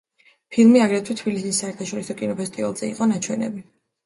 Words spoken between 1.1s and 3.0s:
თბილისის საერთაშორისო კინოფესტივალზე